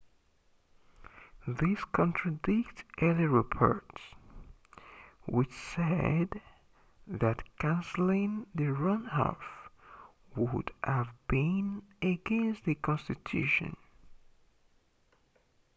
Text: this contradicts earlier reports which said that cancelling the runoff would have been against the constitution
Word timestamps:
this 1.45 1.83
contradicts 1.93 2.83
earlier 3.03 3.29
reports 3.29 4.01
which 5.27 5.51
said 5.53 6.41
that 7.05 7.43
cancelling 7.59 8.47
the 8.55 8.63
runoff 8.81 9.47
would 10.35 10.71
have 10.83 11.13
been 11.27 11.83
against 12.01 12.63
the 12.65 12.73
constitution 12.73 13.77